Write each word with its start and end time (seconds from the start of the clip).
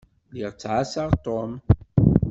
Lliɣ 0.31 0.51
ttɛassaɣ 0.53 1.09
Tom. 1.25 1.51